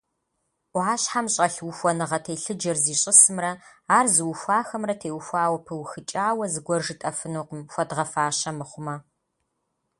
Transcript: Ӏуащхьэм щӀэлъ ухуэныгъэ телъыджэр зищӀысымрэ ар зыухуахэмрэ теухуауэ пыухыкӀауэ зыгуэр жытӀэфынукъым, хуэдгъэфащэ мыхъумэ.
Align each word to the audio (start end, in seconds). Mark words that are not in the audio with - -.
Ӏуащхьэм 0.71 1.27
щӀэлъ 1.33 1.59
ухуэныгъэ 1.69 2.19
телъыджэр 2.25 2.77
зищӀысымрэ 2.83 3.51
ар 3.97 4.05
зыухуахэмрэ 4.13 4.93
теухуауэ 5.01 5.59
пыухыкӀауэ 5.65 6.45
зыгуэр 6.53 6.81
жытӀэфынукъым, 6.85 7.61
хуэдгъэфащэ 7.71 8.51
мыхъумэ. 8.57 8.95